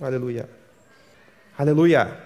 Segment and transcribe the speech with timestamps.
[0.00, 0.48] Aleluia.
[1.58, 2.16] Aleluia.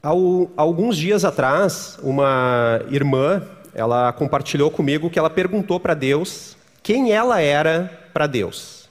[0.00, 0.10] Há
[0.56, 3.42] alguns dias atrás, uma irmã,
[3.74, 8.88] ela compartilhou comigo que ela perguntou para Deus quem ela era para Deus.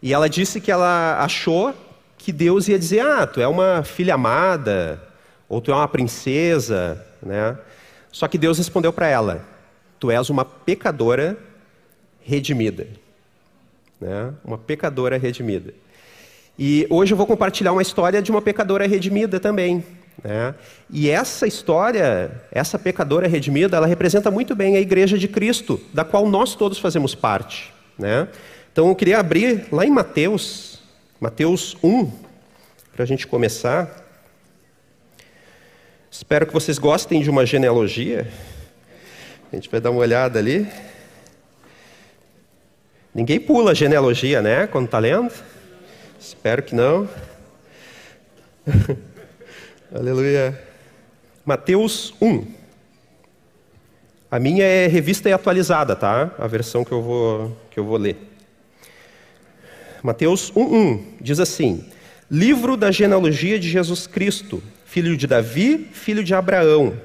[0.00, 1.74] E ela disse que ela achou
[2.16, 5.02] que Deus ia dizer: "Ah, tu é uma filha amada,
[5.48, 7.58] ou tu é uma princesa", né?
[8.12, 9.44] Só que Deus respondeu para ela:
[9.98, 11.36] "Tu és uma pecadora
[12.20, 12.86] redimida".
[14.00, 14.32] Né?
[14.44, 15.74] Uma pecadora redimida.
[16.58, 19.84] E hoje eu vou compartilhar uma história de uma pecadora redimida também.
[20.22, 20.54] Né?
[20.90, 26.04] E essa história, essa pecadora redimida, ela representa muito bem a Igreja de Cristo, da
[26.04, 27.72] qual nós todos fazemos parte.
[27.98, 28.28] Né?
[28.72, 30.80] Então eu queria abrir lá em Mateus,
[31.20, 32.10] Mateus 1,
[32.92, 34.04] para a gente começar.
[36.10, 38.26] Espero que vocês gostem de uma genealogia.
[39.52, 40.66] A gente vai dar uma olhada ali.
[43.18, 44.68] Ninguém pula genealogia, né?
[44.68, 45.34] Quando está lendo?
[46.20, 47.08] Espero que não.
[49.92, 50.56] Aleluia.
[51.44, 52.46] Mateus 1.
[54.30, 56.30] A minha é revista e atualizada, tá?
[56.38, 58.16] A versão que eu vou, que eu vou ler.
[60.00, 61.84] Mateus 1:1 diz assim:
[62.30, 66.96] Livro da genealogia de Jesus Cristo, filho de Davi, filho de Abraão.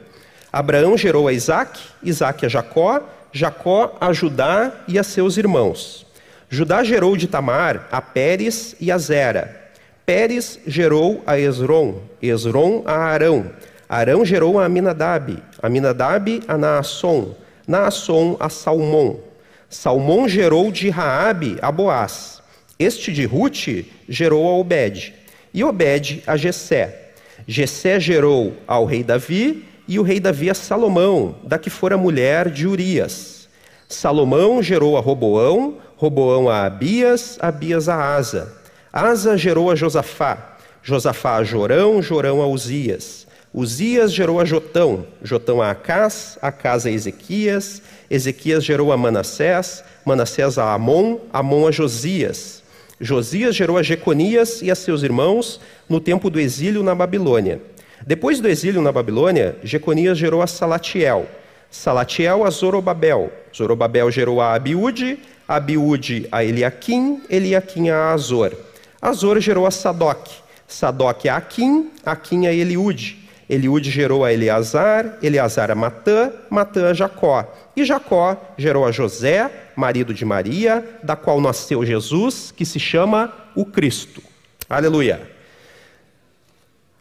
[0.52, 3.02] Abraão gerou a Isaac, Isaac a Jacó,
[3.34, 6.06] Jacó a Judá e a seus irmãos.
[6.50, 9.72] Judá gerou de Tamar a Pérez e a Zera.
[10.06, 13.52] Pérez gerou a Esron, Esron a Arão.
[13.90, 17.36] Arão gerou a Aminadab, Aminadab a Naasson,
[17.68, 19.20] Naasson a Salmão.
[19.68, 22.40] Salmão gerou de Raabe a Boaz.
[22.78, 25.14] Este de Ruth gerou a Obed,
[25.52, 27.14] e Obed a Jessé.
[27.48, 32.50] Jessé gerou ao rei Davi, e o rei Davi a Salomão, da que fora mulher
[32.50, 33.48] de Urias.
[33.88, 38.52] Salomão gerou a Roboão, Roboão a Abias, Abias a Asa.
[38.92, 43.28] Asa gerou a Josafá, Josafá a Jorão, Jorão a Uzias.
[43.54, 50.58] Uzias gerou a Jotão, Jotão a Acás, Acás a Ezequias, Ezequias gerou a Manassés, Manassés
[50.58, 52.64] a Amon, Amon a Josias.
[53.00, 57.62] Josias gerou a Jeconias e a seus irmãos no tempo do exílio na Babilônia.
[58.06, 61.26] Depois do exílio na Babilônia, Jeconias gerou a Salatiel,
[61.72, 68.54] Salatiel a Zorobabel, Zorobabel gerou a Abiúde, Abiúde a Eliaquim, Eliaquim a Azor.
[69.02, 70.28] Azor gerou a Sadoc,
[70.68, 73.20] Sadoc a Aquim, Aquim a Eliúde.
[73.50, 77.46] Eliúde gerou a Eleazar, Eleazar a Matã, Matã a Jacó.
[77.76, 83.34] E Jacó gerou a José, marido de Maria, da qual nasceu Jesus, que se chama
[83.56, 84.22] o Cristo.
[84.70, 85.33] Aleluia.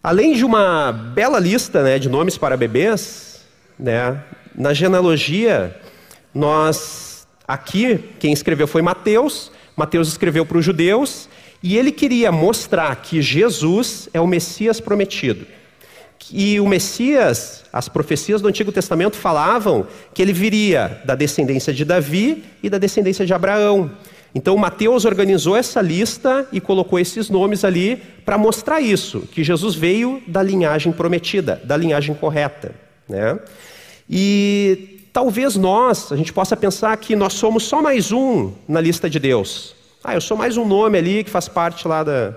[0.04, 3.44] Além de uma bela lista né, de nomes para bebês,
[3.78, 4.20] né,
[4.52, 5.76] na genealogia,
[6.34, 11.28] nós aqui, quem escreveu foi Mateus, Mateus escreveu para os judeus,
[11.62, 15.46] e ele queria mostrar que Jesus é o Messias prometido.
[16.32, 21.84] E o Messias, as profecias do Antigo Testamento falavam que ele viria da descendência de
[21.84, 23.90] Davi e da descendência de Abraão.
[24.34, 29.74] Então Mateus organizou essa lista e colocou esses nomes ali para mostrar isso, que Jesus
[29.74, 32.74] veio da linhagem prometida, da linhagem correta.
[33.08, 33.38] Né?
[34.08, 39.10] E talvez nós, a gente possa pensar que nós somos só mais um na lista
[39.10, 39.74] de Deus.
[40.02, 42.34] Ah, eu sou mais um nome ali que faz parte lá da,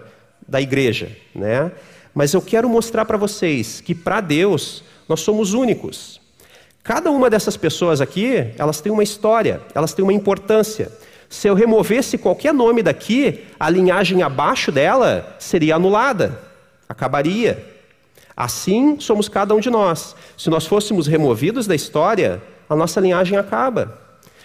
[0.48, 1.10] da igreja.
[1.34, 1.72] Né?
[2.14, 6.20] Mas eu quero mostrar para vocês que para Deus nós somos únicos.
[6.84, 10.92] Cada uma dessas pessoas aqui, elas têm uma história, elas têm uma importância.
[11.30, 16.40] Se eu removesse qualquer nome daqui, a linhagem abaixo dela seria anulada,
[16.88, 17.74] acabaria.
[18.36, 20.16] Assim somos cada um de nós.
[20.38, 24.00] Se nós fôssemos removidos da história, a nossa linhagem acaba.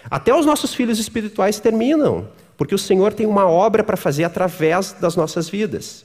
[0.09, 4.93] Até os nossos filhos espirituais terminam, porque o Senhor tem uma obra para fazer através
[4.93, 6.05] das nossas vidas.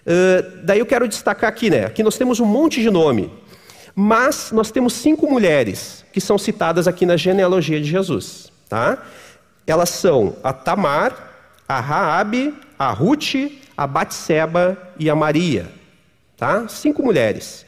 [0.00, 1.84] Uh, daí eu quero destacar aqui, né?
[1.84, 3.30] Aqui nós temos um monte de nome,
[3.94, 8.98] mas nós temos cinco mulheres que são citadas aqui na genealogia de Jesus, tá?
[9.66, 11.14] Elas são a Tamar,
[11.68, 13.34] a Raabe, a Ruth,
[13.76, 15.68] a Batseba e a Maria.
[16.36, 16.66] Tá?
[16.68, 17.64] Cinco mulheres.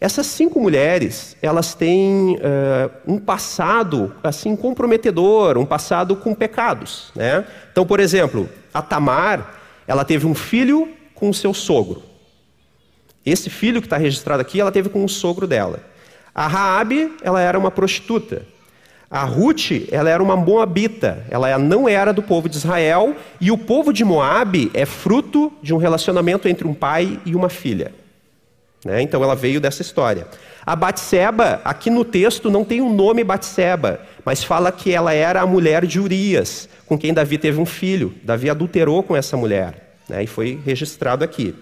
[0.00, 7.10] Essas cinco mulheres, elas têm uh, um passado assim comprometedor, um passado com pecados.
[7.14, 7.44] Né?
[7.70, 9.54] Então, por exemplo, a Tamar,
[9.86, 12.02] ela teve um filho com o seu sogro.
[13.24, 15.80] Esse filho que está registrado aqui, ela teve com o sogro dela.
[16.34, 18.44] A Raabe, ela era uma prostituta.
[19.14, 23.56] A Ruth, ela era uma moabita, ela não era do povo de Israel, e o
[23.56, 27.92] povo de Moabe é fruto de um relacionamento entre um pai e uma filha.
[28.84, 29.02] Né?
[29.02, 30.26] Então ela veio dessa história.
[30.66, 35.14] A Batseba, aqui no texto não tem o um nome Batseba, mas fala que ela
[35.14, 38.12] era a mulher de Urias, com quem Davi teve um filho.
[38.24, 40.24] Davi adulterou com essa mulher, né?
[40.24, 41.54] e foi registrado aqui.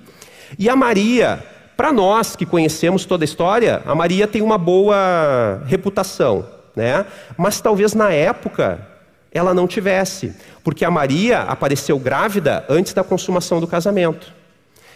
[0.58, 1.44] E a Maria,
[1.76, 7.06] para nós que conhecemos toda a história, a Maria tem uma boa reputação, né?
[7.36, 8.86] mas talvez na época
[9.32, 14.32] ela não tivesse, porque a Maria apareceu grávida antes da consumação do casamento.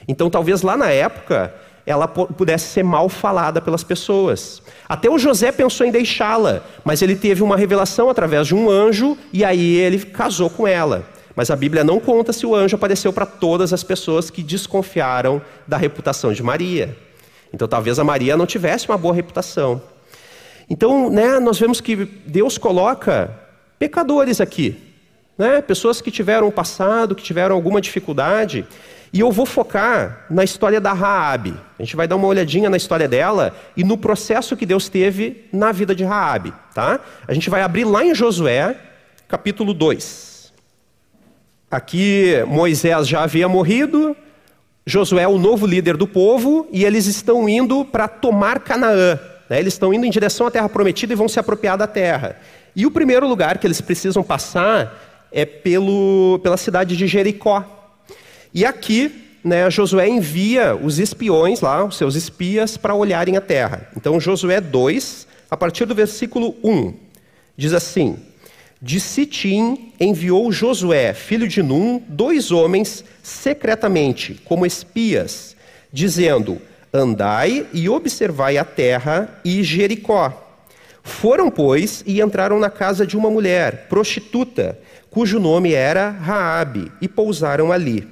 [0.07, 1.55] Então talvez lá na época
[1.87, 4.61] ela pudesse ser mal falada pelas pessoas.
[4.89, 9.17] Até o José pensou em deixá-la, mas ele teve uma revelação através de um anjo
[9.33, 11.05] e aí ele casou com ela.
[11.35, 15.41] Mas a Bíblia não conta se o anjo apareceu para todas as pessoas que desconfiaram
[15.67, 16.97] da reputação de Maria.
[17.55, 19.81] Então talvez a Maria não tivesse uma boa reputação.
[20.69, 21.97] Então, né, nós vemos que
[22.27, 23.31] Deus coloca
[23.79, 24.77] pecadores aqui,
[25.39, 25.61] né?
[25.61, 28.67] pessoas que tiveram passado, que tiveram alguma dificuldade,
[29.13, 31.55] e eu vou focar na história da Raabe.
[31.79, 35.45] A gente vai dar uma olhadinha na história dela e no processo que Deus teve
[35.53, 37.01] na vida de Raabe, tá?
[37.27, 38.77] A gente vai abrir lá em Josué,
[39.29, 40.53] capítulo 2.
[41.71, 44.17] Aqui Moisés já havia morrido,
[44.85, 49.19] Josué é o novo líder do povo e eles estão indo para tomar Canaã.
[49.49, 49.59] Né?
[49.59, 52.37] Eles estão indo em direção à terra prometida e vão se apropriar da terra.
[52.75, 57.65] E o primeiro lugar que eles precisam passar é pelo, pela cidade de Jericó.
[58.53, 63.89] E aqui, né, Josué envia os espiões lá, os seus espias, para olharem a terra.
[63.97, 66.95] Então, Josué 2, a partir do versículo 1,
[67.57, 68.17] diz assim:
[68.81, 75.57] De Sitim enviou Josué, filho de Num, dois homens secretamente, como espias,
[75.93, 76.61] dizendo:
[76.97, 80.33] Andai e observai a terra e Jericó.
[81.03, 84.79] Foram, pois, e entraram na casa de uma mulher, prostituta,
[85.11, 88.07] cujo nome era Raabe, e pousaram ali.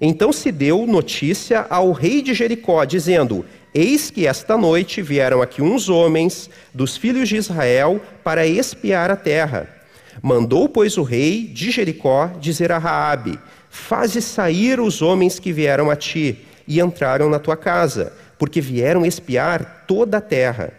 [0.00, 5.62] Então se deu notícia ao rei de Jericó, dizendo: Eis que esta noite vieram aqui
[5.62, 9.68] uns homens dos filhos de Israel para espiar a terra.
[10.20, 13.38] Mandou, pois, o rei de Jericó dizer a Raabe:
[13.70, 19.04] Faze sair os homens que vieram a ti e entraram na tua casa, porque vieram
[19.04, 20.72] espiar toda a terra.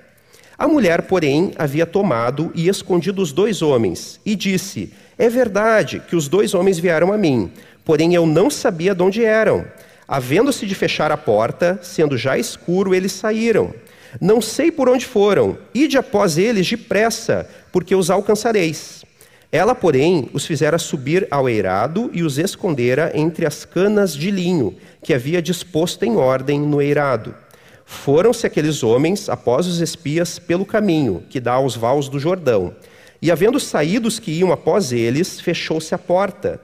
[0.58, 6.16] A mulher, porém, havia tomado e escondido os dois homens, e disse: É verdade que
[6.16, 7.52] os dois homens vieram a mim,
[7.86, 9.66] porém eu não sabia de onde eram.
[10.08, 13.74] Havendo-se de fechar a porta, sendo já escuro, eles saíram.
[14.22, 19.06] Não sei por onde foram, ide após eles depressa, porque os alcançareis.
[19.58, 24.76] Ela, porém, os fizera subir ao eirado e os escondera entre as canas de linho
[25.02, 27.34] que havia disposto em ordem no eirado.
[27.84, 32.76] Foram-se aqueles homens após os espias pelo caminho que dá aos vales do Jordão.
[33.20, 36.62] E havendo saído os que iam após eles, fechou-se a porta.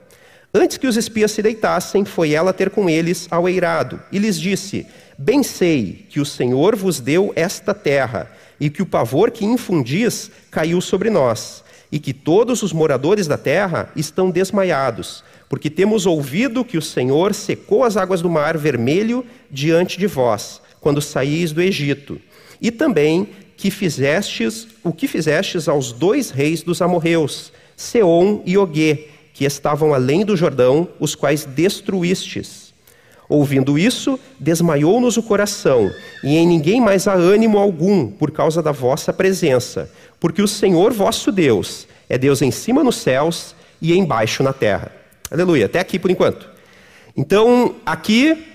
[0.54, 4.40] Antes que os espias se deitassem, foi ela ter com eles ao eirado, e lhes
[4.40, 4.86] disse:
[5.18, 10.30] Bem sei que o Senhor vos deu esta terra, e que o pavor que infundis
[10.52, 11.63] caiu sobre nós,
[11.94, 17.36] e que todos os moradores da terra estão desmaiados, porque temos ouvido que o Senhor
[17.36, 22.20] secou as águas do mar vermelho diante de vós, quando saíis do Egito,
[22.60, 29.10] e também que fizestes o que fizestes aos dois reis dos amorreus, Seom e Ogue,
[29.32, 32.63] que estavam além do Jordão, os quais destruístes.
[33.30, 35.92] Ouvindo isso, desmaiou-nos o coração,
[36.24, 39.90] e em ninguém mais há ânimo algum por causa da vossa presença,
[40.20, 44.92] porque o Senhor vosso Deus é Deus em cima nos céus e embaixo na terra.
[45.32, 45.66] Aleluia.
[45.66, 46.48] Até aqui por enquanto.
[47.16, 48.46] Então, aqui,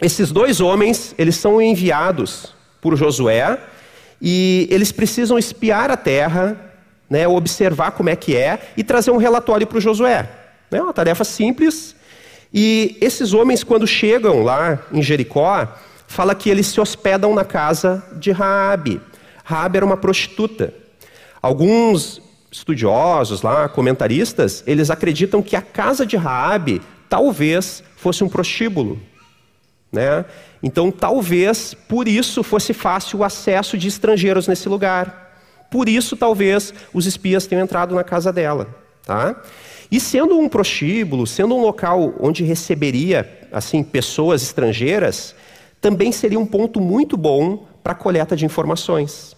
[0.00, 3.58] esses dois homens, eles são enviados por Josué,
[4.20, 6.72] e eles precisam espiar a terra
[7.08, 10.28] né, observar como é que é e trazer um relatório para o Josué.
[10.70, 11.94] É uma tarefa simples.
[12.56, 15.66] E esses homens, quando chegam lá em Jericó,
[16.06, 19.00] fala que eles se hospedam na casa de Raabe.
[19.42, 20.72] Raabe era uma prostituta.
[21.42, 29.00] Alguns estudiosos lá, comentaristas, eles acreditam que a casa de Raabe talvez fosse um prostíbulo,
[29.90, 30.24] né?
[30.62, 35.34] Então, talvez por isso fosse fácil o acesso de estrangeiros nesse lugar.
[35.70, 38.68] Por isso, talvez, os espias tenham entrado na casa dela.
[39.04, 39.36] Tá?
[39.94, 45.36] E sendo um prostíbulo, sendo um local onde receberia assim pessoas estrangeiras,
[45.80, 49.36] também seria um ponto muito bom para coleta de informações.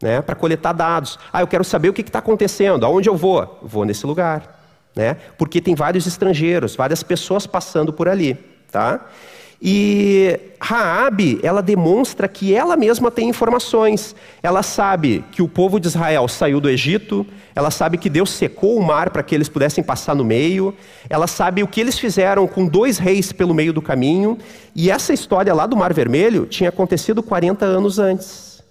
[0.00, 0.22] Né?
[0.22, 1.18] Para coletar dados.
[1.32, 3.58] Ah, eu quero saber o que está acontecendo, aonde eu vou?
[3.60, 4.64] Vou nesse lugar.
[4.94, 5.16] Né?
[5.36, 8.38] Porque tem vários estrangeiros, várias pessoas passando por ali.
[8.70, 9.04] Tá?
[9.64, 14.12] E Raabe, ela demonstra que ela mesma tem informações.
[14.42, 18.76] Ela sabe que o povo de Israel saiu do Egito, ela sabe que Deus secou
[18.76, 20.74] o mar para que eles pudessem passar no meio,
[21.08, 24.36] ela sabe o que eles fizeram com dois reis pelo meio do caminho,
[24.74, 28.64] e essa história lá do Mar Vermelho tinha acontecido 40 anos antes.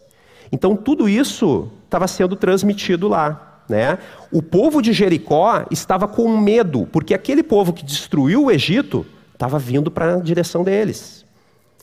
[0.51, 3.63] Então tudo isso estava sendo transmitido lá.
[3.69, 3.98] Né?
[4.29, 9.05] O povo de Jericó estava com medo, porque aquele povo que destruiu o Egito
[9.41, 11.25] estava vindo para a direção deles.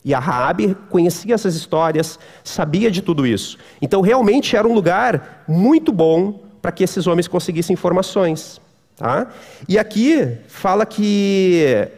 [0.05, 3.57] E a Raabe conhecia essas histórias, sabia de tudo isso.
[3.81, 8.61] Então realmente era um lugar muito bom para que esses homens conseguissem informações.
[8.95, 9.27] Tá?
[9.67, 11.89] E aqui fala que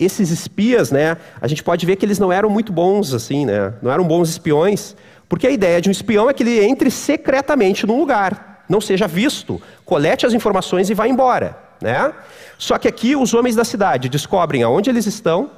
[0.00, 3.72] esses espias, né, a gente pode ver que eles não eram muito bons assim, né,
[3.80, 4.96] não eram bons espiões,
[5.28, 9.06] porque a ideia de um espião é que ele entre secretamente num lugar, não seja
[9.06, 11.63] visto, colete as informações e vá embora.
[11.80, 12.12] Né?
[12.58, 15.50] Só que aqui os homens da cidade descobrem aonde eles estão,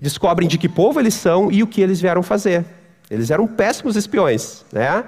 [0.00, 2.64] descobrem de que povo eles são e o que eles vieram fazer.
[3.10, 5.04] Eles eram péssimos espiões, né?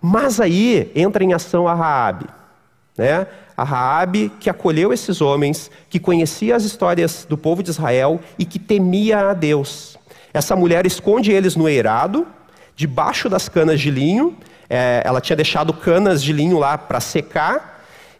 [0.00, 2.26] Mas aí entra em ação a Raabe,
[2.96, 3.26] né?
[3.56, 8.44] A Raabe que acolheu esses homens, que conhecia as histórias do povo de Israel e
[8.44, 9.98] que temia a Deus.
[10.34, 12.26] Essa mulher esconde eles no eirado,
[12.74, 14.36] debaixo das canas de linho.
[14.68, 17.71] É, ela tinha deixado canas de linho lá para secar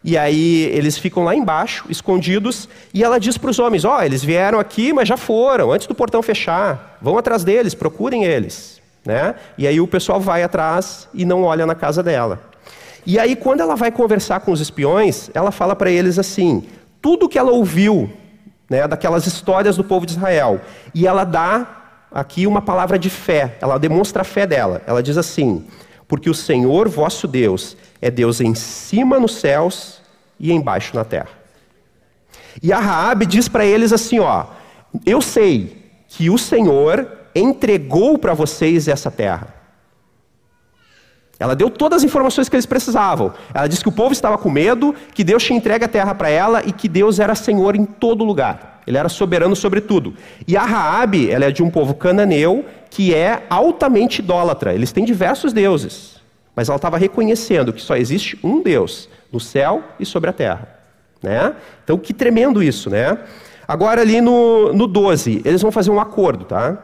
[0.04, 4.02] e aí eles ficam lá embaixo, escondidos, e ela diz para os homens: Ó, oh,
[4.02, 6.98] eles vieram aqui, mas já foram, antes do portão fechar.
[7.00, 8.80] Vão atrás deles, procurem eles.
[9.04, 9.34] Né?
[9.56, 12.40] E aí o pessoal vai atrás e não olha na casa dela.
[13.04, 16.64] E aí, quando ela vai conversar com os espiões, ela fala para eles assim:
[17.00, 18.10] tudo que ela ouviu
[18.68, 20.60] né, daquelas histórias do povo de Israel,
[20.94, 21.66] e ela dá
[22.10, 24.82] aqui uma palavra de fé, ela demonstra a fé dela.
[24.86, 25.64] Ela diz assim:
[26.12, 30.02] porque o Senhor vosso Deus é Deus em cima nos céus
[30.38, 31.30] e embaixo na terra.
[32.62, 34.44] E a Raabe diz para eles assim, ó:
[35.06, 35.74] Eu sei
[36.06, 39.54] que o Senhor entregou para vocês essa terra.
[41.38, 43.32] Ela deu todas as informações que eles precisavam.
[43.54, 46.28] Ela disse que o povo estava com medo, que Deus tinha entregue a terra para
[46.28, 48.82] ela e que Deus era Senhor em todo lugar.
[48.86, 50.14] Ele era soberano sobre tudo.
[50.46, 54.74] E a Raabe, ela é de um povo cananeu que é altamente idólatra.
[54.74, 56.20] Eles têm diversos deuses.
[56.54, 60.68] Mas ela estava reconhecendo que só existe um Deus no céu e sobre a terra.
[61.22, 61.54] Né?
[61.82, 63.18] Então, que tremendo isso, né?
[63.66, 66.76] Agora, ali no, no 12, eles vão fazer um acordo, tá?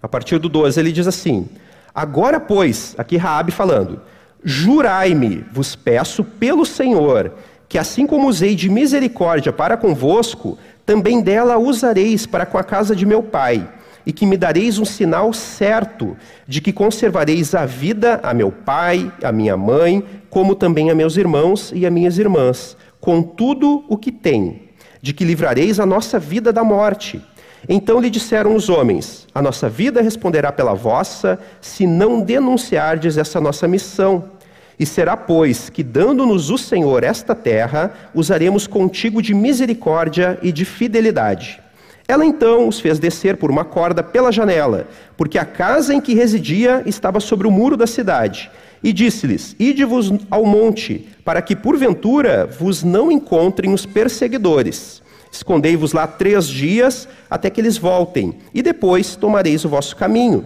[0.00, 1.46] A partir do 12, ele diz assim:
[1.94, 4.00] Agora, pois, aqui Raabe falando,
[4.42, 7.34] jurai-me, vos peço pelo Senhor,
[7.68, 12.96] que assim como usei de misericórdia para convosco, também dela usareis para com a casa
[12.96, 13.75] de meu pai
[14.06, 19.12] e que me dareis um sinal certo de que conservareis a vida a meu pai,
[19.20, 23.96] a minha mãe, como também a meus irmãos e a minhas irmãs, com tudo o
[23.96, 24.70] que tem,
[25.02, 27.20] de que livrareis a nossa vida da morte.
[27.68, 33.40] Então lhe disseram os homens: A nossa vida responderá pela vossa, se não denunciardes essa
[33.40, 34.36] nossa missão.
[34.78, 40.66] E será, pois, que, dando-nos o Senhor esta terra, usaremos contigo de misericórdia e de
[40.66, 41.65] fidelidade.
[42.08, 44.86] Ela então os fez descer por uma corda pela janela,
[45.16, 48.50] porque a casa em que residia estava sobre o muro da cidade.
[48.82, 55.02] E disse-lhes: Ide-vos ao monte, para que porventura vos não encontrem os perseguidores.
[55.32, 60.44] Escondei-vos lá três dias, até que eles voltem, e depois tomareis o vosso caminho.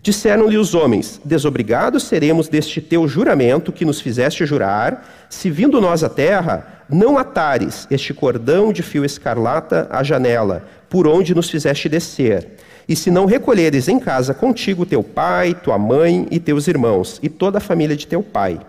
[0.00, 6.02] Disseram-lhe os homens: Desobrigados seremos deste teu juramento que nos fizeste jurar, se vindo nós
[6.02, 11.88] à terra, não atares este cordão de fio escarlata à janela, por onde nos fizeste
[11.88, 12.48] descer.
[12.88, 17.28] E se não recolheres em casa contigo teu pai, tua mãe e teus irmãos, e
[17.28, 18.60] toda a família de teu pai.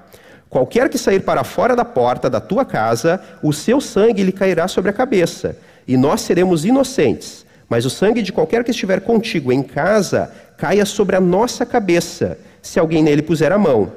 [0.49, 4.67] Qualquer que sair para fora da porta da tua casa, o seu sangue lhe cairá
[4.67, 5.57] sobre a cabeça,
[5.87, 7.45] e nós seremos inocentes.
[7.69, 12.39] Mas o sangue de qualquer que estiver contigo em casa caia sobre a nossa cabeça,
[12.61, 13.91] se alguém nele puser a mão.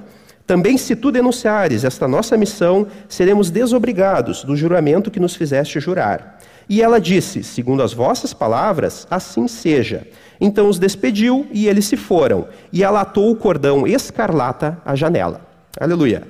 [0.51, 6.41] Também, se tu denunciares esta nossa missão, seremos desobrigados do juramento que nos fizeste jurar.
[6.69, 10.09] E ela disse: Segundo as vossas palavras, assim seja.
[10.41, 12.49] Então os despediu e eles se foram.
[12.73, 15.41] E ela atou o cordão escarlata à janela.
[15.79, 16.25] Aleluia.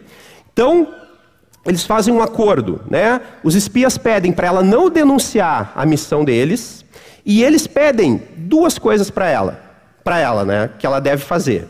[0.52, 0.88] Então,
[1.64, 3.22] eles fazem um acordo, né?
[3.42, 6.84] Os espias pedem para ela não denunciar a missão deles,
[7.24, 9.58] e eles pedem duas coisas para ela,
[10.04, 11.66] para ela, né, que ela deve fazer.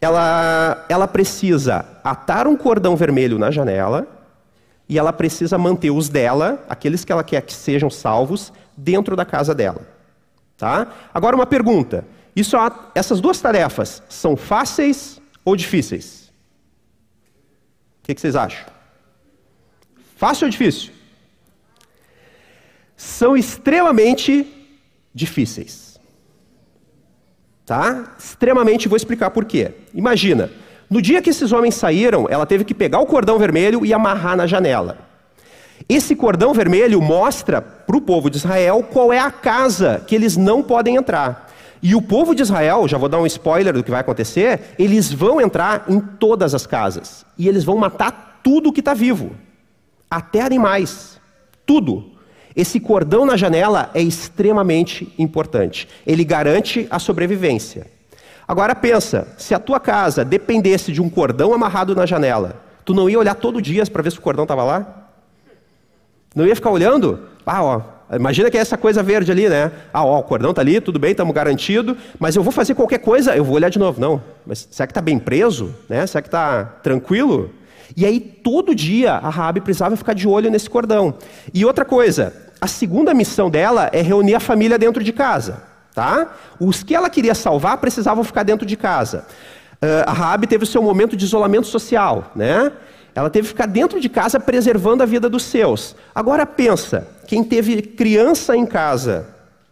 [0.00, 4.06] Ela, ela precisa atar um cordão vermelho na janela
[4.88, 9.24] e ela precisa manter os dela, aqueles que ela quer que sejam salvos, dentro da
[9.24, 9.82] casa dela.
[10.56, 10.92] Tá?
[11.12, 12.56] Agora uma pergunta: isso,
[12.94, 16.32] essas duas tarefas são fáceis ou difíceis?
[18.00, 18.66] O que, que vocês acham?
[20.16, 20.92] Fácil ou difícil?
[22.96, 24.46] São extremamente
[25.14, 25.87] difíceis.
[27.68, 28.14] Tá?
[28.18, 29.72] Extremamente, vou explicar por quê.
[29.92, 30.50] Imagina,
[30.88, 34.38] no dia que esses homens saíram, ela teve que pegar o cordão vermelho e amarrar
[34.38, 34.96] na janela.
[35.86, 40.34] Esse cordão vermelho mostra para o povo de Israel qual é a casa que eles
[40.34, 41.52] não podem entrar.
[41.82, 45.12] E o povo de Israel, já vou dar um spoiler do que vai acontecer, eles
[45.12, 47.26] vão entrar em todas as casas.
[47.36, 49.32] E eles vão matar tudo que está vivo.
[50.10, 51.20] Até animais.
[51.66, 52.12] Tudo.
[52.54, 55.88] Esse cordão na janela é extremamente importante.
[56.06, 57.86] Ele garante a sobrevivência.
[58.46, 63.08] Agora pensa, se a tua casa dependesse de um cordão amarrado na janela, tu não
[63.08, 65.10] ia olhar todo dia para ver se o cordão estava lá?
[66.34, 67.20] Não ia ficar olhando?
[67.44, 67.82] Ah, ó,
[68.14, 69.70] imagina que é essa coisa verde ali, né?
[69.92, 72.98] Ah, ó, o cordão tá ali, tudo bem, estamos garantido, mas eu vou fazer qualquer
[72.98, 74.00] coisa, eu vou olhar de novo.
[74.00, 75.74] Não, mas será que está bem preso?
[75.88, 76.06] Né?
[76.06, 77.50] Será que está tranquilo?
[77.96, 81.14] E aí, todo dia, a Rabi precisava ficar de olho nesse cordão.
[81.52, 85.62] E outra coisa, a segunda missão dela é reunir a família dentro de casa.
[85.94, 86.32] Tá?
[86.60, 89.26] Os que ela queria salvar precisavam ficar dentro de casa.
[89.82, 92.72] Uh, a Rabi teve o seu momento de isolamento social, né?
[93.14, 95.96] Ela teve que ficar dentro de casa preservando a vida dos seus.
[96.14, 99.26] Agora pensa, quem teve criança em casa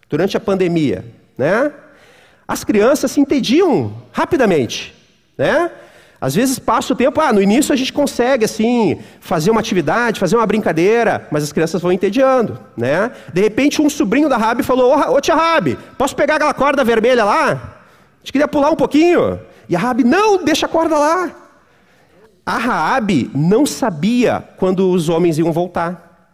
[0.08, 1.04] durante a pandemia,
[1.36, 1.72] né?
[2.46, 4.94] As crianças se entendiam rapidamente,
[5.36, 5.70] né?
[6.26, 10.18] Às vezes passa o tempo, ah, no início a gente consegue assim fazer uma atividade,
[10.18, 13.12] fazer uma brincadeira, mas as crianças vão entediando, né?
[13.32, 16.82] De repente um sobrinho da Rabi falou: "Ô, oh, tia Rabi, posso pegar aquela corda
[16.82, 17.52] vermelha lá?
[17.52, 19.38] A gente queria pular um pouquinho".
[19.68, 21.30] E a Rabi: "Não, deixa a corda lá".
[22.44, 26.28] A Raabe não sabia quando os homens iam voltar.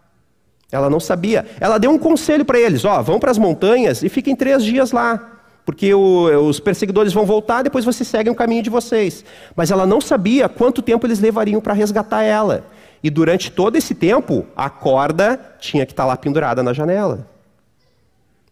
[0.71, 1.45] Ela não sabia.
[1.59, 4.91] Ela deu um conselho para eles: ó, vão para as montanhas e fiquem três dias
[4.91, 5.32] lá
[5.65, 9.23] porque o, os perseguidores vão voltar, depois vocês seguem o caminho de vocês.
[9.55, 12.65] Mas ela não sabia quanto tempo eles levariam para resgatar ela.
[13.01, 17.27] E durante todo esse tempo, a corda tinha que estar tá lá pendurada na janela.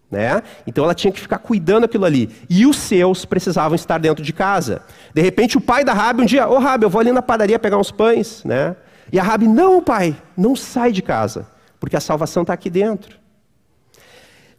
[0.09, 0.43] Né?
[0.67, 2.29] Então ela tinha que ficar cuidando aquilo ali.
[2.49, 4.81] E os seus precisavam estar dentro de casa.
[5.13, 7.21] De repente o pai da Rabi um dia, ô oh, Rabi, eu vou ali na
[7.21, 8.75] padaria pegar uns pães, né?
[9.11, 11.47] E a Rabi, não pai, não sai de casa,
[11.79, 13.20] porque a salvação está aqui dentro.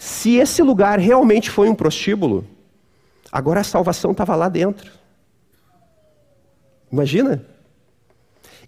[0.03, 2.45] Se esse lugar realmente foi um prostíbulo,
[3.31, 4.91] agora a salvação estava lá dentro.
[6.91, 7.47] Imagina?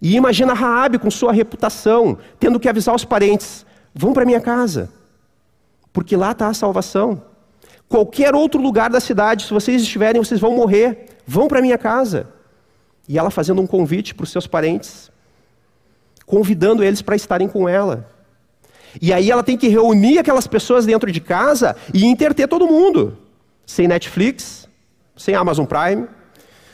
[0.00, 4.92] E imagina Raabe com sua reputação, tendo que avisar os parentes: vão para minha casa,
[5.92, 7.20] porque lá está a salvação.
[7.88, 11.18] Qualquer outro lugar da cidade, se vocês estiverem, vocês vão morrer.
[11.26, 12.28] Vão para minha casa.
[13.08, 15.10] E ela fazendo um convite para os seus parentes,
[16.24, 18.13] convidando eles para estarem com ela.
[19.00, 23.18] E aí ela tem que reunir aquelas pessoas dentro de casa e interter todo mundo.
[23.66, 24.68] Sem Netflix,
[25.16, 26.06] sem Amazon Prime,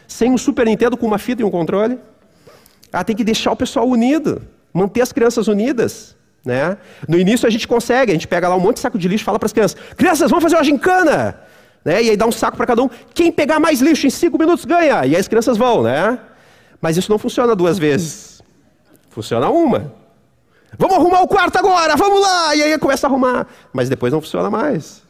[0.07, 1.99] sem um Super Nintendo com uma fita e um controle.
[2.93, 6.17] Ela tem que deixar o pessoal unido, manter as crianças unidas.
[6.45, 6.77] Né?
[7.07, 9.23] No início a gente consegue, a gente pega lá um monte de saco de lixo
[9.23, 11.39] e fala para as crianças: crianças, vamos fazer uma gincana!
[11.85, 12.03] Né?
[12.03, 12.91] E aí dá um saco para cada um.
[13.15, 15.07] Quem pegar mais lixo em cinco minutos ganha.
[15.07, 16.19] E as crianças vão, né?
[16.81, 18.43] Mas isso não funciona duas vezes.
[19.11, 19.93] Funciona uma.
[20.79, 22.55] Vamos arrumar o quarto agora, vamos lá!
[22.55, 23.47] E aí começa a arrumar.
[23.73, 25.03] Mas depois não funciona mais.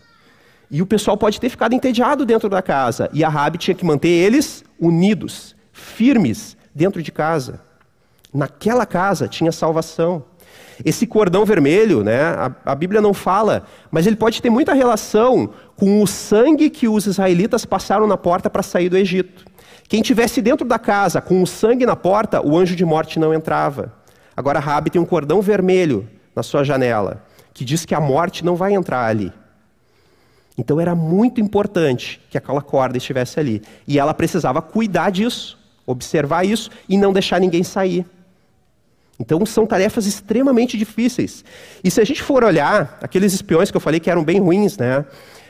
[0.71, 3.11] E o pessoal pode ter ficado entediado dentro da casa.
[3.13, 7.61] E a Rabi tinha que manter eles unidos, firmes, dentro de casa.
[8.33, 10.25] Naquela casa tinha salvação.
[10.85, 15.51] Esse cordão vermelho, né, a, a, Bíblia não fala, mas ele pode ter muita relação
[15.77, 19.45] com o sangue que os israelitas passaram na porta para sair do Egito.
[19.89, 23.35] Quem tivesse dentro da casa com o sangue na porta, o anjo de morte não
[23.35, 23.93] entrava.
[24.41, 27.23] Agora Rabi tem um cordão vermelho na sua janela,
[27.53, 29.31] que diz que a morte não vai entrar ali.
[30.57, 33.61] Então era muito importante que aquela corda estivesse ali.
[33.87, 38.07] E ela precisava cuidar disso, observar isso e não deixar ninguém sair.
[39.19, 41.45] Então são tarefas extremamente difíceis.
[41.85, 44.79] E se a gente for olhar, aqueles espiões que eu falei que eram bem ruins,
[44.79, 45.05] né?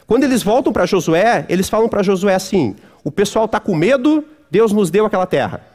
[0.05, 2.75] Quando eles voltam para Josué, eles falam para Josué assim:
[3.05, 5.70] o pessoal está com medo, Deus nos deu aquela terra.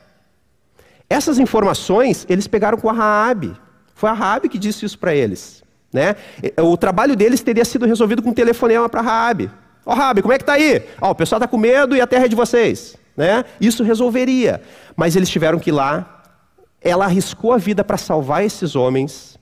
[1.09, 3.55] Essas informações eles pegaram com a Raabe.
[3.93, 5.63] Foi a Raabe que disse isso para eles.
[5.93, 6.15] Né?
[6.61, 9.49] O trabalho deles teria sido resolvido com um telefonema para a Raabe.
[9.85, 10.83] Ó oh, Raabe, como é que está aí?
[10.99, 12.97] Oh, o pessoal está com medo e a terra é de vocês.
[13.15, 13.45] Né?
[13.61, 14.61] Isso resolveria.
[14.95, 16.23] Mas eles tiveram que ir lá.
[16.81, 19.39] Ela arriscou a vida para salvar esses homens.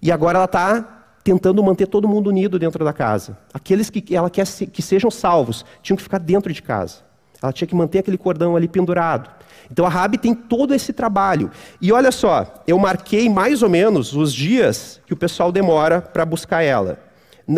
[0.00, 3.36] E agora ela está tentando manter todo mundo unido dentro da casa.
[3.52, 7.05] Aqueles que ela quer que sejam salvos tinham que ficar dentro de casa.
[7.42, 9.30] Ela tinha que manter aquele cordão ali pendurado.
[9.70, 11.50] Então a Rabi tem todo esse trabalho.
[11.80, 16.24] E olha só, eu marquei mais ou menos os dias que o pessoal demora para
[16.24, 16.98] buscar ela.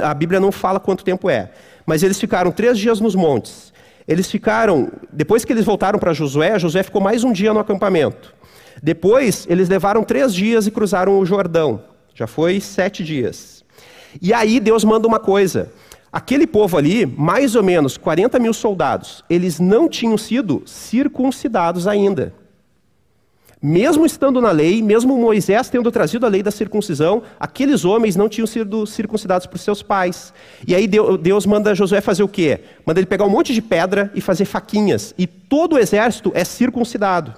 [0.03, 1.51] A Bíblia não fala quanto tempo é,
[1.87, 3.73] mas eles ficaram três dias nos montes.
[4.07, 8.35] Eles ficaram, depois que eles voltaram para Josué, Josué ficou mais um dia no acampamento.
[8.83, 11.83] Depois, eles levaram três dias e cruzaram o Jordão.
[12.15, 13.65] Já foi sete dias.
[14.21, 15.71] E aí Deus manda uma coisa:
[16.13, 22.35] aquele povo ali, mais ou menos 40 mil soldados, eles não tinham sido circuncidados ainda.
[23.61, 28.29] Mesmo estando na lei, mesmo Moisés tendo trazido a lei da circuncisão, aqueles homens não
[28.29, 30.33] tinham sido circuncidados por seus pais.
[30.65, 32.61] E aí Deus manda Josué fazer o quê?
[32.87, 35.13] Manda ele pegar um monte de pedra e fazer faquinhas.
[35.19, 37.35] E todo o exército é circuncidado.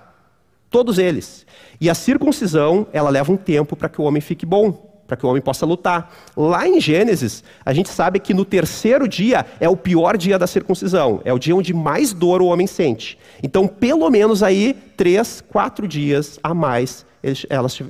[0.69, 1.47] Todos eles.
[1.81, 5.27] E a circuncisão, ela leva um tempo para que o homem fique bom para que
[5.27, 6.15] o homem possa lutar.
[6.37, 10.47] Lá em Gênesis, a gente sabe que no terceiro dia é o pior dia da
[10.47, 13.19] circuncisão, é o dia onde mais dor o homem sente.
[13.43, 17.05] Então, pelo menos aí, três, quatro dias a mais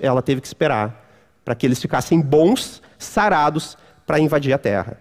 [0.01, 1.07] ela, teve que esperar
[1.45, 4.99] para que eles ficassem bons, sarados, para invadir a terra.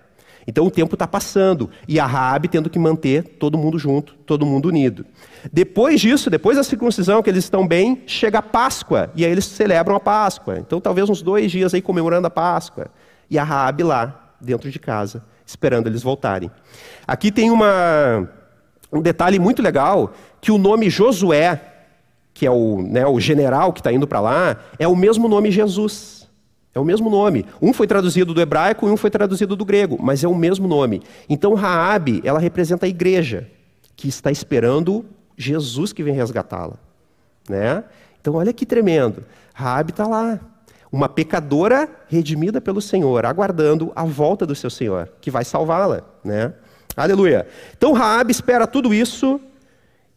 [0.49, 4.47] Então o tempo está passando e a Raabe tendo que manter todo mundo junto, todo
[4.47, 5.05] mundo unido.
[5.53, 9.45] Depois disso, depois da circuncisão, que eles estão bem, chega a Páscoa e aí eles
[9.45, 10.57] celebram a Páscoa.
[10.57, 12.87] Então talvez uns dois dias aí comemorando a Páscoa
[13.29, 16.49] e a Raabe lá dentro de casa esperando eles voltarem.
[17.05, 18.27] Aqui tem uma,
[18.91, 21.61] um detalhe muito legal que o nome Josué,
[22.33, 25.51] que é o, né, o general que está indo para lá, é o mesmo nome
[25.51, 26.18] Jesus.
[26.73, 27.45] É o mesmo nome.
[27.61, 30.67] Um foi traduzido do hebraico e um foi traduzido do grego, mas é o mesmo
[30.67, 31.01] nome.
[31.27, 33.47] Então Raabe, ela representa a igreja
[33.95, 35.05] que está esperando
[35.35, 36.75] Jesus que vem resgatá-la,
[37.49, 37.83] né?
[38.21, 39.23] Então olha que tremendo.
[39.53, 40.39] Raabe está lá,
[40.91, 46.53] uma pecadora redimida pelo Senhor, aguardando a volta do seu Senhor, que vai salvá-la, né?
[46.95, 47.47] Aleluia.
[47.77, 49.39] Então Raabe espera tudo isso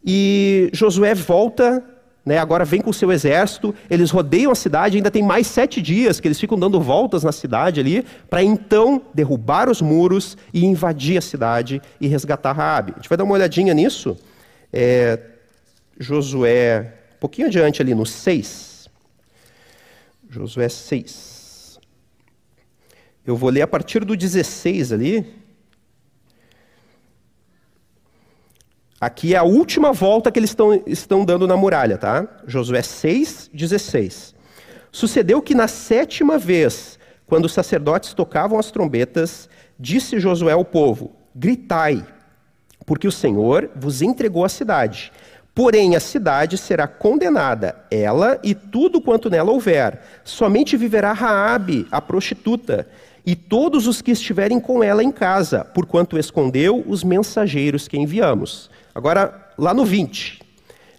[0.05, 1.83] e Josué volta
[2.25, 5.81] né, agora vem com o seu exército, eles rodeiam a cidade, ainda tem mais sete
[5.81, 10.65] dias que eles ficam dando voltas na cidade ali, para então derrubar os muros e
[10.65, 12.93] invadir a cidade e resgatar Raabe.
[12.93, 14.17] A gente vai dar uma olhadinha nisso.
[14.71, 15.19] É,
[15.99, 18.89] Josué, um pouquinho adiante ali, no 6.
[20.29, 21.79] Josué 6.
[23.25, 25.42] Eu vou ler a partir do 16 ali.
[29.03, 32.25] Aqui é a última volta que eles estão, estão dando na muralha, tá?
[32.47, 34.33] Josué 6, 16.
[34.93, 41.11] Sucedeu que na sétima vez, quando os sacerdotes tocavam as trombetas, disse Josué ao povo:
[41.35, 42.05] Gritai,
[42.85, 45.11] porque o Senhor vos entregou a cidade.
[45.53, 50.01] Porém, a cidade será condenada, ela e tudo quanto nela houver.
[50.23, 52.87] Somente viverá Raabe, a prostituta,
[53.25, 58.71] e todos os que estiverem com ela em casa, porquanto escondeu os mensageiros que enviamos.
[58.95, 60.39] Agora, lá no 20.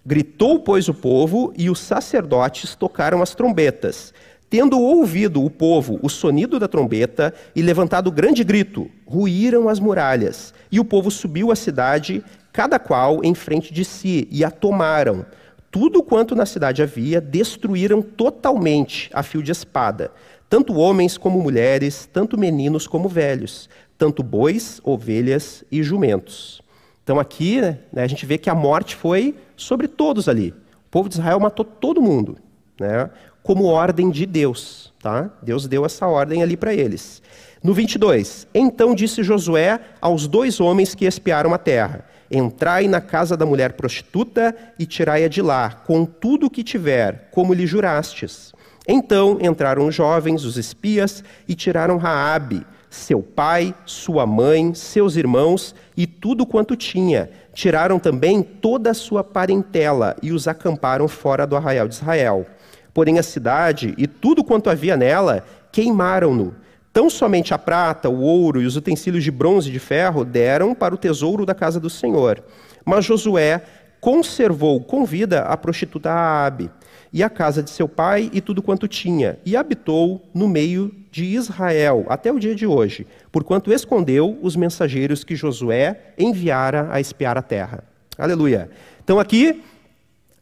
[0.05, 4.13] Gritou, pois, o povo, e os sacerdotes tocaram as trombetas.
[4.49, 10.53] Tendo ouvido o povo o sonido da trombeta e levantado grande grito, ruíram as muralhas.
[10.71, 15.25] E o povo subiu à cidade, cada qual em frente de si, e a tomaram.
[15.71, 20.11] Tudo quanto na cidade havia, destruíram totalmente a fio de espada.
[20.49, 26.64] Tanto homens como mulheres, tanto meninos como velhos, tanto bois, ovelhas e jumentos.
[27.05, 30.49] Então aqui né, a gente vê que a morte foi sobre todos ali.
[30.87, 32.35] O povo de Israel matou todo mundo,
[32.79, 33.11] né,
[33.43, 34.91] como ordem de Deus.
[34.99, 35.29] Tá?
[35.39, 37.21] Deus deu essa ordem ali para eles.
[37.61, 43.37] No 22, então disse Josué aos dois homens que espiaram a terra: Entrai na casa
[43.37, 48.51] da mulher prostituta e tirai-a de lá, com tudo o que tiver, como lhe jurastes.
[48.87, 52.65] Então entraram os jovens, os espias, e tiraram Raabe,
[52.95, 57.29] seu pai, sua mãe, seus irmãos e tudo quanto tinha.
[57.53, 62.45] Tiraram também toda a sua parentela e os acamparam fora do arraial de Israel.
[62.93, 66.55] Porém, a cidade e tudo quanto havia nela queimaram-no.
[66.93, 70.73] Tão somente a prata, o ouro e os utensílios de bronze e de ferro deram
[70.73, 72.41] para o tesouro da casa do Senhor.
[72.85, 73.61] Mas Josué
[73.99, 76.71] conservou com vida a prostituta Aabe
[77.15, 81.23] e a casa de seu pai e tudo quanto tinha, e habitou no meio de
[81.23, 87.37] Israel até o dia de hoje, porquanto escondeu os mensageiros que Josué enviara a espiar
[87.37, 87.85] a terra.
[88.17, 88.69] Aleluia.
[89.01, 89.63] Então aqui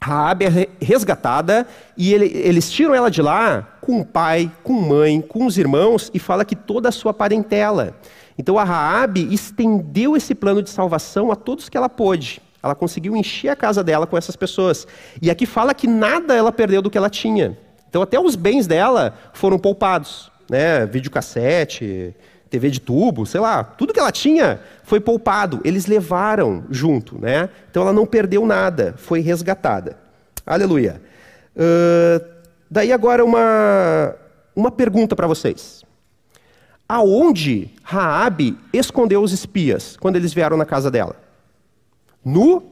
[0.01, 5.21] Raabe é resgatada e ele, eles tiram ela de lá com o pai, com mãe,
[5.21, 7.95] com os irmãos e fala que toda a sua parentela.
[8.35, 12.41] Então a Raabe estendeu esse plano de salvação a todos que ela pôde.
[12.63, 14.87] Ela conseguiu encher a casa dela com essas pessoas.
[15.21, 17.57] E aqui fala que nada ela perdeu do que ela tinha.
[17.89, 20.85] Então até os bens dela foram poupados, né?
[20.85, 22.15] Videocassete,
[22.49, 25.59] TV de tubo, sei lá, tudo que ela tinha foi poupado.
[25.65, 27.49] Eles levaram junto, né?
[27.69, 29.97] Então ela não perdeu nada, foi resgatada.
[30.45, 31.01] Aleluia.
[31.55, 32.25] Uh,
[32.71, 34.15] daí agora uma
[34.55, 35.83] uma pergunta para vocês.
[36.87, 41.15] Aonde Raabe escondeu os espias quando eles vieram na casa dela?
[42.23, 42.63] No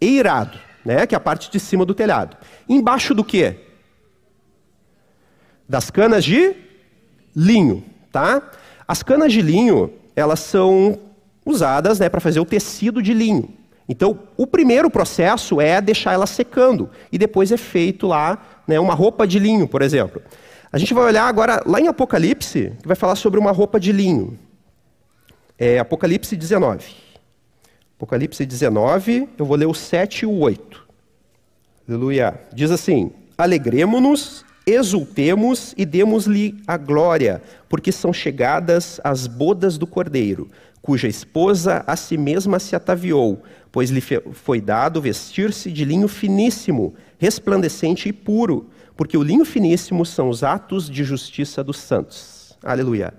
[0.00, 2.36] eirado, né, que é a parte de cima do telhado.
[2.68, 3.56] Embaixo do quê?
[5.68, 6.54] Das canas de
[7.34, 8.42] linho, tá?
[8.86, 10.98] As canas de linho, elas são
[11.46, 13.48] usadas né, para fazer o tecido de linho.
[13.88, 18.94] Então, o primeiro processo é deixar ela secando e depois é feito lá né, uma
[18.94, 20.22] roupa de linho, por exemplo.
[20.72, 23.92] A gente vai olhar agora lá em Apocalipse, que vai falar sobre uma roupa de
[23.92, 24.38] linho.
[25.58, 27.11] É Apocalipse 19.
[28.02, 30.84] Apocalipse 19, eu vou ler o 7 e o 8.
[31.88, 32.34] Aleluia.
[32.52, 40.50] Diz assim: Alegremo-nos, exultemos e demos-lhe a glória, porque são chegadas as bodas do Cordeiro,
[40.82, 46.94] cuja esposa a si mesma se ataviou, pois lhe foi dado vestir-se de linho finíssimo,
[47.20, 52.56] resplandecente e puro porque o linho finíssimo são os atos de justiça dos santos.
[52.62, 53.14] Aleluia.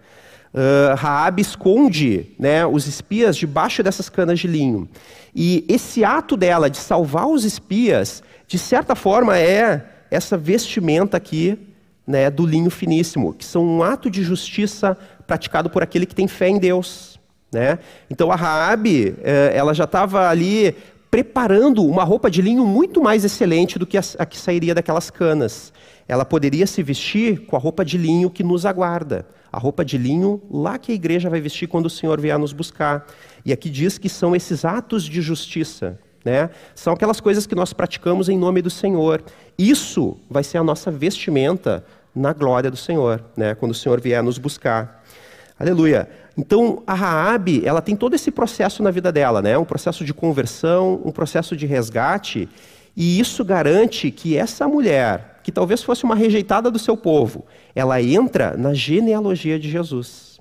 [0.53, 4.87] Uh, Raab esconde né, os espias debaixo dessas canas de linho.
[5.35, 11.57] E esse ato dela de salvar os espias, de certa forma, é essa vestimenta aqui
[12.05, 16.27] né, do linho finíssimo, que são um ato de justiça praticado por aquele que tem
[16.27, 17.19] fé em Deus.
[17.51, 17.79] Né?
[18.09, 20.75] Então a Raabe, eh, ela já estava ali
[21.09, 25.09] preparando uma roupa de linho muito mais excelente do que a, a que sairia daquelas
[25.09, 25.71] canas.
[26.07, 29.25] Ela poderia se vestir com a roupa de linho que nos aguarda.
[29.51, 32.53] A roupa de linho lá que a igreja vai vestir quando o Senhor vier nos
[32.53, 33.05] buscar.
[33.45, 35.99] E aqui diz que são esses atos de justiça.
[36.25, 36.49] Né?
[36.73, 39.23] São aquelas coisas que nós praticamos em nome do Senhor.
[39.57, 41.85] Isso vai ser a nossa vestimenta
[42.15, 43.55] na glória do Senhor, né?
[43.55, 45.03] quando o Senhor vier nos buscar.
[45.59, 46.09] Aleluia.
[46.37, 49.55] Então, a Raabe, ela tem todo esse processo na vida dela, né?
[49.57, 52.49] Um processo de conversão, um processo de resgate,
[52.97, 58.01] e isso garante que essa mulher, que talvez fosse uma rejeitada do seu povo, ela
[58.01, 60.39] entra na genealogia de Jesus.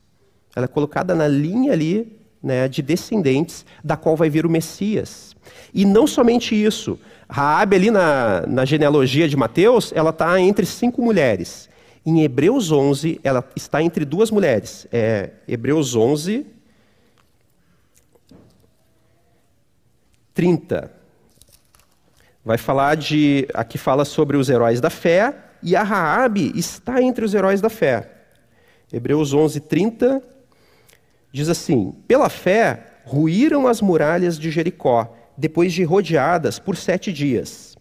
[0.54, 5.34] Ela é colocada na linha ali, né, de descendentes da qual vai vir o Messias.
[5.74, 6.98] E não somente isso,
[7.32, 11.66] Raabe ali na, na genealogia de Mateus, ela está entre cinco mulheres.
[12.04, 14.86] Em Hebreus 11, ela está entre duas mulheres.
[14.92, 16.44] É Hebreus 11,
[20.34, 21.01] 30.
[22.44, 23.46] Vai falar de.
[23.54, 27.70] Aqui fala sobre os heróis da fé, e a Raabe está entre os heróis da
[27.70, 28.10] fé.
[28.92, 30.22] Hebreus 11, 30
[31.32, 37.76] diz assim: Pela fé ruíram as muralhas de Jericó, depois de rodeadas por sete dias.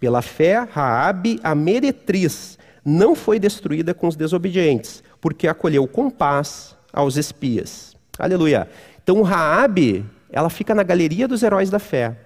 [0.00, 6.76] Pela fé, Raabe, a meretriz, não foi destruída com os desobedientes, porque acolheu com paz
[6.92, 7.94] aos espias.
[8.18, 8.68] Aleluia.
[9.02, 12.16] Então Raabe, ela fica na galeria dos heróis da fé,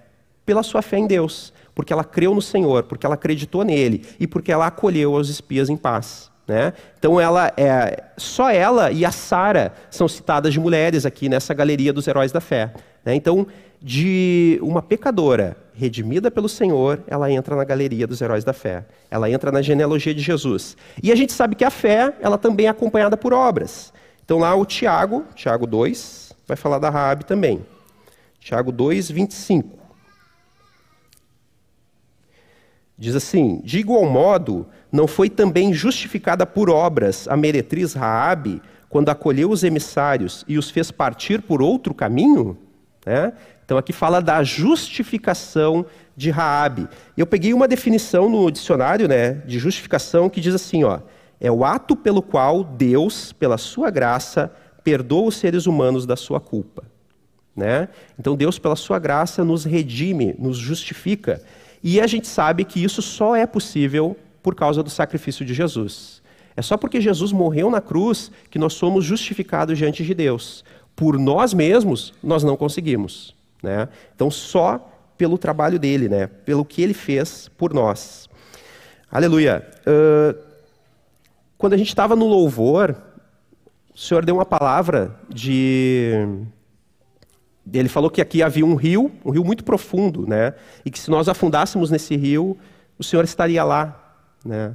[0.45, 4.27] pela sua fé em Deus, porque ela creu no Senhor, porque ela acreditou nele e
[4.27, 6.31] porque ela acolheu os espias em paz.
[6.47, 6.73] Né?
[6.99, 11.93] Então ela é só ela e a Sara são citadas de mulheres aqui nessa galeria
[11.93, 12.73] dos heróis da fé.
[13.05, 13.15] Né?
[13.15, 13.47] Então
[13.83, 18.85] de uma pecadora redimida pelo Senhor, ela entra na galeria dos heróis da fé.
[19.11, 20.77] Ela entra na genealogia de Jesus.
[21.03, 23.93] E a gente sabe que a fé, ela também é acompanhada por obras.
[24.23, 27.65] Então lá o Tiago, Tiago 2, vai falar da Raabe também.
[28.39, 29.80] Tiago 2, 25.
[33.01, 38.61] Diz assim: De igual modo, não foi também justificada por obras a meretriz Raabe
[38.91, 42.59] quando acolheu os emissários e os fez partir por outro caminho?
[43.07, 43.33] É?
[43.65, 46.87] Então aqui fala da justificação de Raabe.
[47.17, 51.01] Eu peguei uma definição no dicionário, né, de justificação que diz assim, ó,
[51.41, 54.53] é o ato pelo qual Deus, pela sua graça,
[54.85, 56.83] perdoa os seres humanos da sua culpa,
[57.57, 57.89] né?
[58.19, 61.41] Então Deus pela sua graça nos redime, nos justifica.
[61.83, 66.21] E a gente sabe que isso só é possível por causa do sacrifício de Jesus.
[66.57, 70.65] É só porque Jesus morreu na cruz que nós somos justificados diante de Deus.
[70.95, 73.35] Por nós mesmos, nós não conseguimos.
[73.63, 73.89] Né?
[74.15, 76.27] Então, só pelo trabalho dele, né?
[76.27, 78.29] pelo que ele fez por nós.
[79.11, 79.67] Aleluia.
[79.87, 80.39] Uh,
[81.59, 82.97] quando a gente estava no louvor,
[83.95, 86.13] o Senhor deu uma palavra de.
[87.73, 90.55] Ele falou que aqui havia um rio, um rio muito profundo, né?
[90.85, 92.59] E que se nós afundássemos nesse rio,
[92.99, 94.75] o Senhor estaria lá, né?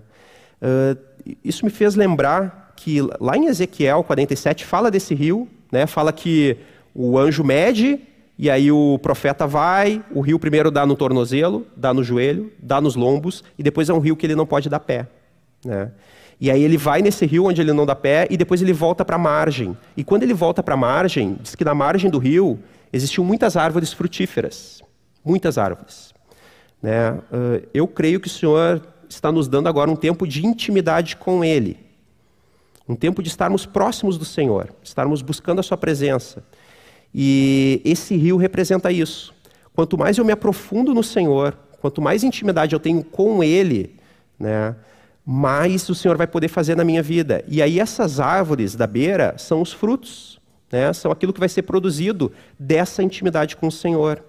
[0.62, 0.98] Uh,
[1.44, 5.86] isso me fez lembrar que lá em Ezequiel 47 fala desse rio, né?
[5.86, 6.58] Fala que
[6.94, 8.00] o anjo mede
[8.38, 12.82] e aí o profeta vai, o rio primeiro dá no tornozelo, dá no joelho, dá
[12.82, 15.08] nos lombos, e depois é um rio que ele não pode dar pé.
[15.64, 15.90] Né?
[16.40, 19.06] E aí ele vai nesse rio onde ele não dá pé, e depois ele volta
[19.06, 19.76] para a margem.
[19.96, 22.60] E quando ele volta para a margem, diz que na margem do rio
[22.96, 24.82] existiam muitas árvores frutíferas.
[25.24, 26.14] Muitas árvores.
[26.82, 27.20] Né?
[27.74, 31.78] Eu creio que o Senhor está nos dando agora um tempo de intimidade com Ele.
[32.88, 36.44] Um tempo de estarmos próximos do Senhor, estarmos buscando a Sua presença.
[37.14, 39.34] E esse rio representa isso.
[39.74, 43.96] Quanto mais eu me aprofundo no Senhor, quanto mais intimidade eu tenho com Ele,
[44.40, 44.76] né,
[45.26, 47.44] mais o Senhor vai poder fazer na minha vida.
[47.48, 50.40] E aí essas árvores da beira são os frutos.
[50.72, 50.92] Né?
[50.94, 54.24] são aquilo que vai ser produzido dessa intimidade com o Senhor.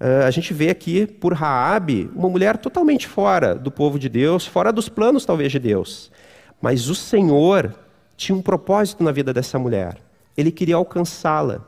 [0.00, 4.46] Uh, a gente vê aqui por Raabe uma mulher totalmente fora do povo de Deus,
[4.46, 6.12] fora dos planos talvez de Deus.
[6.60, 7.74] Mas o Senhor
[8.16, 9.96] tinha um propósito na vida dessa mulher.
[10.36, 11.64] Ele queria alcançá-la.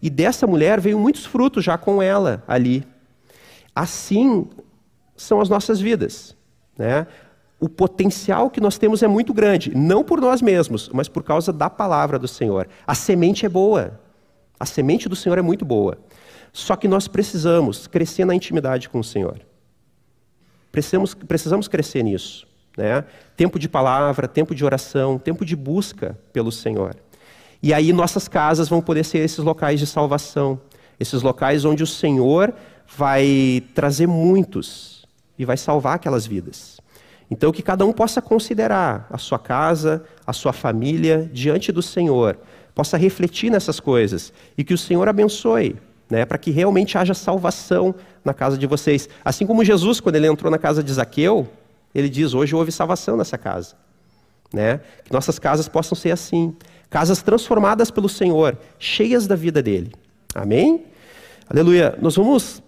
[0.00, 2.86] E dessa mulher veio muitos frutos já com ela ali.
[3.74, 4.48] Assim
[5.16, 6.36] são as nossas vidas.
[6.76, 7.06] Né?
[7.64, 11.50] O potencial que nós temos é muito grande, não por nós mesmos, mas por causa
[11.50, 12.68] da palavra do Senhor.
[12.86, 13.98] A semente é boa.
[14.60, 15.96] A semente do Senhor é muito boa.
[16.52, 19.40] Só que nós precisamos crescer na intimidade com o Senhor.
[20.70, 22.46] Precisamos, precisamos crescer nisso.
[22.76, 23.02] Né?
[23.34, 26.94] Tempo de palavra, tempo de oração, tempo de busca pelo Senhor.
[27.62, 30.60] E aí nossas casas vão poder ser esses locais de salvação,
[31.00, 32.52] esses locais onde o Senhor
[32.94, 35.06] vai trazer muitos
[35.38, 36.83] e vai salvar aquelas vidas.
[37.30, 42.38] Então que cada um possa considerar a sua casa, a sua família diante do Senhor,
[42.74, 45.76] possa refletir nessas coisas e que o Senhor abençoe,
[46.10, 49.08] né, para que realmente haja salvação na casa de vocês.
[49.24, 51.48] Assim como Jesus, quando ele entrou na casa de Zaqueu,
[51.94, 53.76] ele diz: Hoje houve salvação nessa casa.
[54.52, 54.80] Né?
[55.04, 56.54] Que nossas casas possam ser assim
[56.88, 59.92] casas transformadas pelo Senhor, cheias da vida dele.
[60.32, 60.84] Amém?
[61.48, 61.98] Aleluia.
[62.00, 62.62] Nós vamos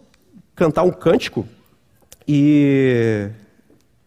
[0.54, 1.46] cantar um cântico
[2.26, 3.28] e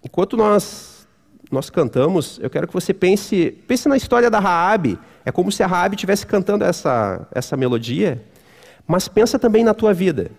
[0.10, 1.08] enquanto nós
[1.52, 5.00] nós cantamos, eu quero que você pense, pense na história da Raabe.
[5.26, 8.24] É como se a Raabe estivesse cantando essa essa melodia,
[8.86, 10.32] mas pensa também na tua vida.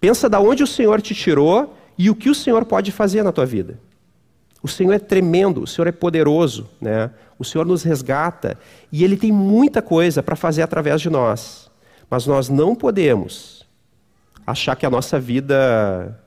[0.00, 3.32] Pensa da onde o Senhor te tirou e o que o Senhor pode fazer na
[3.32, 3.78] tua vida.
[4.62, 7.10] O Senhor é tremendo, o Senhor é poderoso, né?
[7.38, 8.58] O Senhor nos resgata
[8.90, 11.70] e Ele tem muita coisa para fazer através de nós.
[12.08, 13.66] Mas nós não podemos
[14.46, 16.18] achar que a nossa vida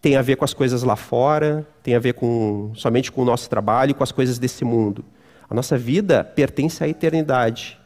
[0.00, 3.24] tem a ver com as coisas lá fora, tem a ver com somente com o
[3.24, 5.04] nosso trabalho, com as coisas desse mundo.
[5.50, 7.78] A nossa vida pertence à eternidade.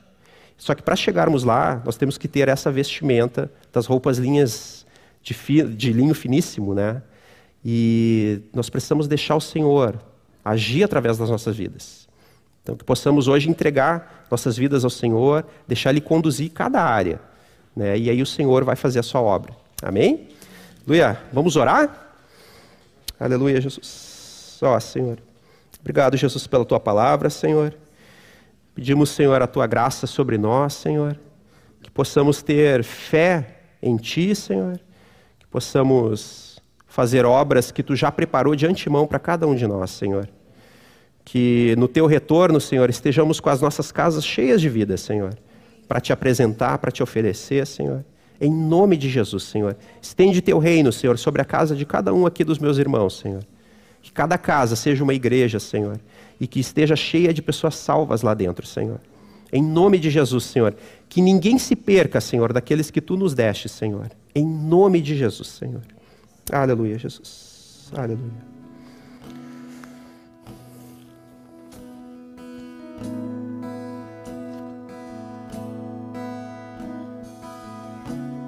[0.57, 4.87] Só que para chegarmos lá, nós temos que ter essa vestimenta das roupas linhas
[5.23, 7.03] de, fi, de linho finíssimo, né?
[7.65, 9.99] E nós precisamos deixar o Senhor
[10.45, 12.09] agir através das nossas vidas.
[12.63, 17.21] Então, que possamos hoje entregar nossas vidas ao Senhor, deixar Ele conduzir cada área.
[17.75, 17.99] Né?
[17.99, 19.55] E aí o Senhor vai fazer a sua obra.
[19.83, 20.29] Amém?
[20.87, 21.21] Aleluia.
[21.33, 22.02] Vamos orar?
[23.23, 24.59] Aleluia, Jesus.
[24.63, 25.19] Ó, oh, Senhor.
[25.81, 27.73] Obrigado, Jesus, pela tua palavra, Senhor.
[28.75, 31.17] Pedimos, Senhor, a tua graça sobre nós, Senhor.
[31.81, 34.81] Que possamos ter fé em Ti, Senhor.
[35.39, 39.93] Que possamos fazer obras que tu já preparou de antemão para cada um de nós,
[39.93, 40.29] Senhor.
[41.25, 45.39] Que no teu retorno, Senhor, estejamos com as nossas casas cheias de vida, Senhor,
[45.87, 48.05] para te apresentar, para te oferecer, Senhor.
[48.41, 49.77] Em nome de Jesus, Senhor.
[50.01, 53.45] Estende teu reino, Senhor, sobre a casa de cada um aqui dos meus irmãos, Senhor.
[54.01, 56.01] Que cada casa seja uma igreja, Senhor,
[56.41, 59.01] e que esteja cheia de pessoas salvas lá dentro, Senhor.
[59.53, 60.75] Em nome de Jesus, Senhor.
[61.09, 64.11] Que ninguém se perca, Senhor, daqueles que tu nos deste, Senhor.
[64.35, 65.83] Em nome de Jesus, Senhor.
[66.51, 67.93] Aleluia, Jesus.
[67.95, 68.53] Aleluia.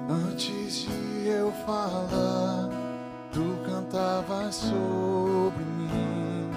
[0.09, 2.69] Antes de eu falar,
[3.33, 6.51] tu cantavas sobre mim.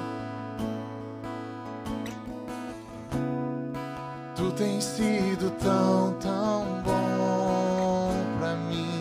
[4.37, 8.99] Tu tens sido tão, tão bom pra mim.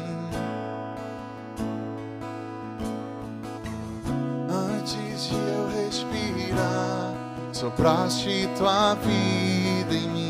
[4.87, 7.13] antes de eu respirar,
[7.51, 10.26] sopraste tua vida em mim.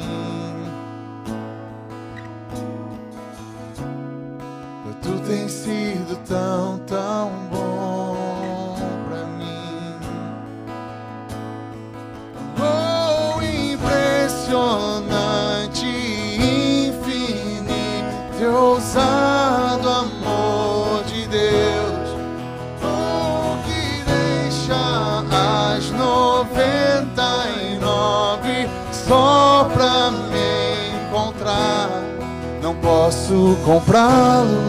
[33.68, 34.64] Comprá-lo,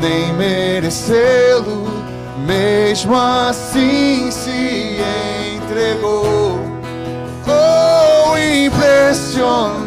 [0.00, 1.84] nem merecê-lo.
[2.44, 4.98] Mesmo assim se
[5.54, 6.58] entregou.
[7.46, 9.83] Oh, impressionante,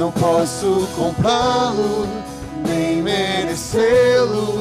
[0.00, 2.08] Não posso comprá-lo,
[2.66, 4.58] nem merecê-lo.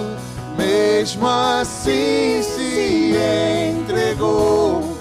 [0.58, 3.16] Mesmo assim se
[3.80, 4.98] entregou.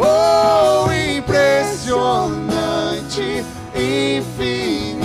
[0.00, 4.95] Oh, impressionante, infinito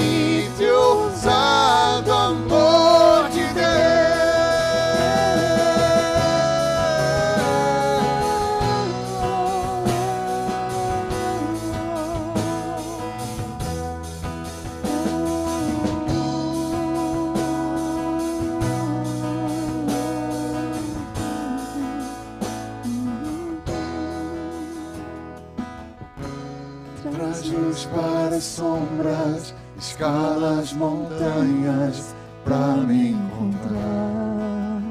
[30.59, 34.81] as montanhas para me encontrar.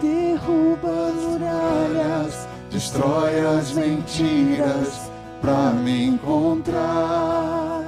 [0.00, 5.10] Derruba as muralhas, destrói as mentiras
[5.42, 7.84] para me encontrar.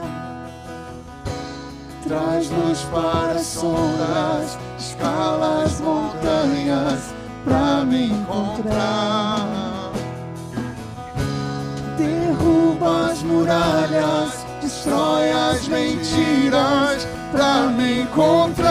[2.07, 9.38] Traz luz para as sombras, escala as montanhas para me encontrar.
[15.69, 18.68] mentiras pra me encontrar.